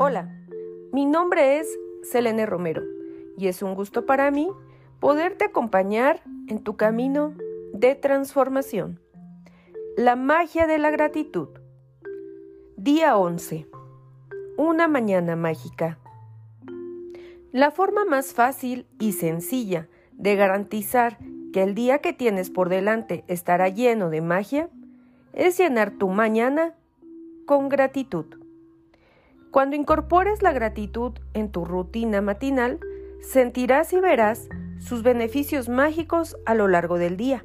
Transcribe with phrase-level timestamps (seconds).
[0.00, 0.32] Hola,
[0.92, 2.84] mi nombre es Selene Romero
[3.36, 4.48] y es un gusto para mí
[5.00, 7.34] poderte acompañar en tu camino
[7.72, 9.00] de transformación.
[9.96, 11.48] La magia de la gratitud.
[12.76, 13.66] Día 11.
[14.56, 15.98] Una mañana mágica.
[17.50, 21.18] La forma más fácil y sencilla de garantizar
[21.52, 24.70] que el día que tienes por delante estará lleno de magia
[25.32, 26.76] es llenar tu mañana
[27.46, 28.26] con gratitud.
[29.50, 32.80] Cuando incorpores la gratitud en tu rutina matinal,
[33.20, 34.48] sentirás y verás
[34.78, 37.44] sus beneficios mágicos a lo largo del día.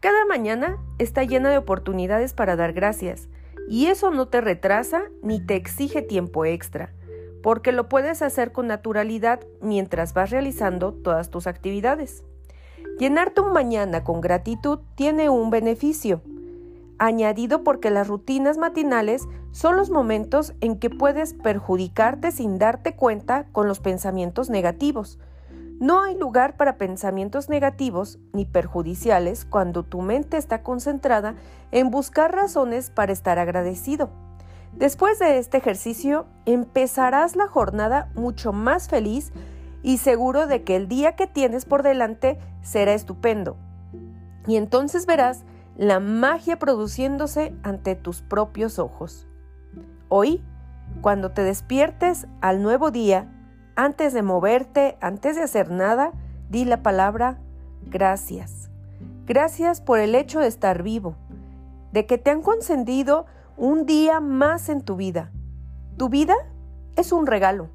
[0.00, 3.28] Cada mañana está llena de oportunidades para dar gracias,
[3.68, 6.92] y eso no te retrasa ni te exige tiempo extra,
[7.42, 12.24] porque lo puedes hacer con naturalidad mientras vas realizando todas tus actividades.
[12.98, 16.22] Llenar tu mañana con gratitud tiene un beneficio,
[16.98, 23.46] añadido porque las rutinas matinales son los momentos en que puedes perjudicarte sin darte cuenta
[23.52, 25.18] con los pensamientos negativos.
[25.80, 31.34] No hay lugar para pensamientos negativos ni perjudiciales cuando tu mente está concentrada
[31.72, 34.10] en buscar razones para estar agradecido.
[34.72, 39.32] Después de este ejercicio, empezarás la jornada mucho más feliz
[39.82, 43.56] y seguro de que el día que tienes por delante será estupendo.
[44.46, 45.44] Y entonces verás
[45.76, 49.26] la magia produciéndose ante tus propios ojos.
[50.08, 50.42] Hoy,
[51.00, 53.30] cuando te despiertes al nuevo día,
[53.74, 56.12] antes de moverte, antes de hacer nada,
[56.48, 57.38] di la palabra
[57.86, 58.70] gracias.
[59.26, 61.16] Gracias por el hecho de estar vivo,
[61.92, 65.32] de que te han concedido un día más en tu vida.
[65.96, 66.34] Tu vida
[66.96, 67.70] es un regalo.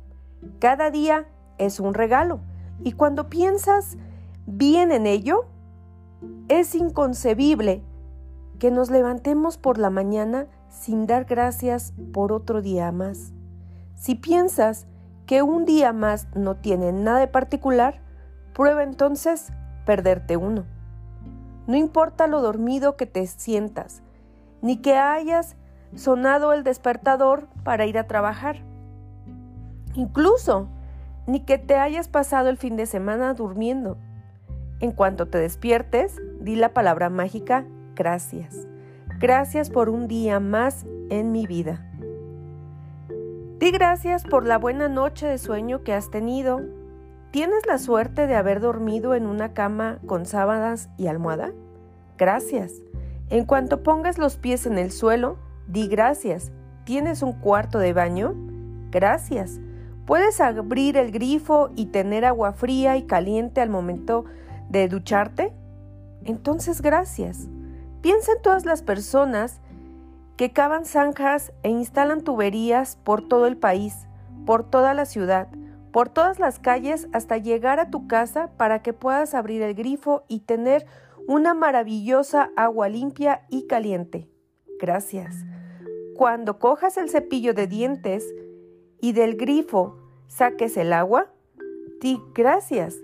[0.60, 1.26] Cada día
[1.58, 2.40] es un regalo.
[2.84, 3.98] Y cuando piensas
[4.46, 5.48] bien en ello,
[6.48, 7.84] es inconcebible
[8.60, 13.32] que nos levantemos por la mañana sin dar gracias por otro día más.
[13.96, 14.88] Si piensas
[15.26, 18.02] que un día más no tiene nada de particular,
[18.54, 19.52] prueba entonces
[19.86, 20.66] perderte uno.
[21.68, 24.02] No importa lo dormido que te sientas,
[24.62, 25.56] ni que hayas
[25.96, 28.64] sonado el despertador para ir a trabajar.
[29.94, 30.68] Incluso,
[31.28, 33.98] ni que te hayas pasado el fin de semana durmiendo.
[34.80, 38.68] En cuanto te despiertes, di la palabra mágica gracias.
[39.20, 41.86] Gracias por un día más en mi vida.
[43.60, 46.62] Di gracias por la buena noche de sueño que has tenido.
[47.32, 51.52] ¿Tienes la suerte de haber dormido en una cama con sábanas y almohada?
[52.18, 52.72] Gracias.
[53.30, 56.54] En cuanto pongas los pies en el suelo, di gracias.
[56.86, 58.34] ¿Tienes un cuarto de baño?
[58.92, 59.60] Gracias.
[60.06, 64.24] ¿Puedes abrir el grifo y tener agua fría y caliente al momento
[64.70, 65.54] de ducharte?
[66.24, 67.48] Entonces gracias.
[68.02, 69.60] Piensa en todas las personas
[70.38, 74.08] que cavan zanjas e instalan tuberías por todo el país,
[74.46, 75.50] por toda la ciudad,
[75.92, 80.24] por todas las calles hasta llegar a tu casa para que puedas abrir el grifo
[80.28, 80.86] y tener
[81.28, 84.30] una maravillosa agua limpia y caliente.
[84.80, 85.46] Gracias.
[86.16, 88.26] Cuando cojas el cepillo de dientes
[89.02, 89.98] y del grifo
[90.28, 91.28] saques el agua,
[92.02, 92.96] di gracias.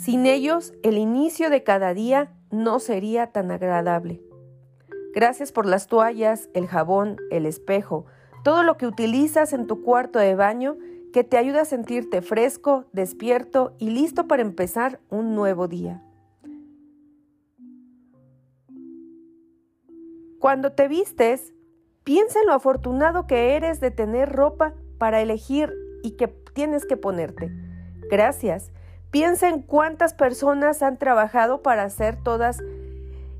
[0.00, 4.22] Sin ellos, el inicio de cada día no sería tan agradable.
[5.14, 8.06] Gracias por las toallas, el jabón, el espejo,
[8.42, 10.78] todo lo que utilizas en tu cuarto de baño
[11.12, 16.02] que te ayuda a sentirte fresco, despierto y listo para empezar un nuevo día.
[20.38, 21.52] Cuando te vistes,
[22.04, 26.96] piensa en lo afortunado que eres de tener ropa para elegir y que tienes que
[26.96, 27.52] ponerte.
[28.10, 28.72] Gracias
[29.10, 32.62] Piensa en cuántas personas han trabajado para hacer todas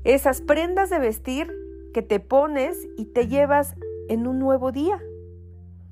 [0.03, 1.53] esas prendas de vestir
[1.93, 3.75] que te pones y te llevas
[4.09, 4.99] en un nuevo día.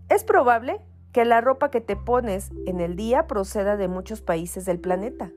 [0.09, 0.81] Es probable
[1.11, 5.31] que la ropa que te pones en el día proceda de muchos países del planeta.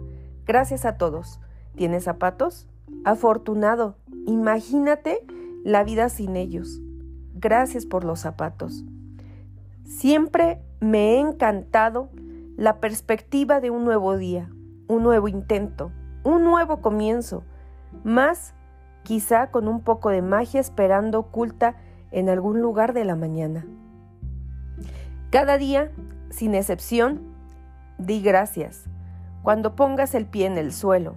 [0.44, 1.40] Gracias a todos.
[1.76, 2.68] ¿Tienes zapatos?
[3.04, 3.96] Afortunado.
[4.26, 5.24] Imagínate
[5.64, 6.80] la vida sin ellos.
[7.34, 8.84] Gracias por los zapatos.
[9.84, 12.10] Siempre me he encantado
[12.56, 14.50] la perspectiva de un nuevo día,
[14.88, 15.90] un nuevo intento,
[16.22, 17.44] un nuevo comienzo,
[18.04, 18.54] más
[19.02, 21.76] quizá con un poco de magia esperando oculta
[22.10, 23.66] en algún lugar de la mañana.
[25.30, 25.90] Cada día,
[26.30, 27.22] sin excepción,
[27.98, 28.84] di gracias.
[29.42, 31.16] Cuando pongas el pie en el suelo,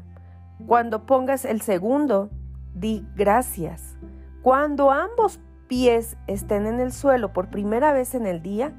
[0.68, 2.30] cuando pongas el segundo,
[2.74, 3.98] di gracias.
[4.42, 8.74] Cuando ambos pies estén en el suelo por primera vez en el día,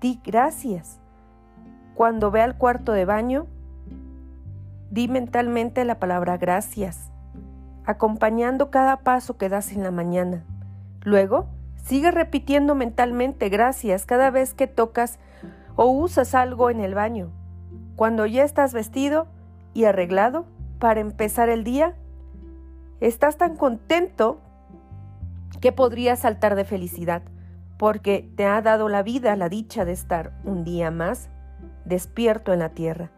[0.00, 1.00] di gracias.
[1.94, 3.46] Cuando ve al cuarto de baño,
[4.90, 7.10] di mentalmente la palabra gracias,
[7.84, 10.44] acompañando cada paso que das en la mañana.
[11.02, 11.48] Luego,
[11.84, 15.18] Sigue repitiendo mentalmente gracias cada vez que tocas
[15.76, 17.30] o usas algo en el baño.
[17.94, 19.26] Cuando ya estás vestido
[19.74, 20.46] y arreglado
[20.78, 21.94] para empezar el día,
[23.00, 24.40] estás tan contento
[25.60, 27.22] que podrías saltar de felicidad,
[27.76, 31.28] porque te ha dado la vida la dicha de estar un día más
[31.84, 33.10] despierto en la tierra.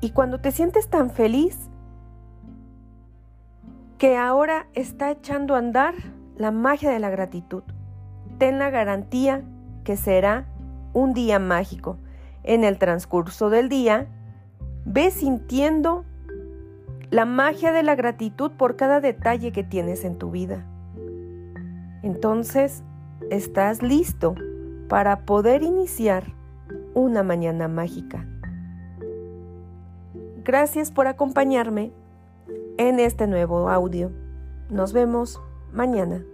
[0.00, 1.58] Y cuando te sientes tan feliz
[3.98, 5.94] que ahora está echando a andar
[6.36, 7.62] la magia de la gratitud,
[8.38, 9.42] ten la garantía
[9.84, 10.46] que será
[10.92, 11.98] un día mágico.
[12.42, 14.06] En el transcurso del día,
[14.84, 16.04] ve sintiendo
[17.10, 20.64] la magia de la gratitud por cada detalle que tienes en tu vida.
[22.02, 22.84] Entonces,
[23.30, 24.34] estás listo
[24.88, 26.35] para poder iniciar
[26.96, 28.26] una mañana mágica.
[30.42, 31.92] Gracias por acompañarme
[32.78, 34.12] en este nuevo audio.
[34.70, 35.38] Nos vemos
[35.72, 36.24] mañana.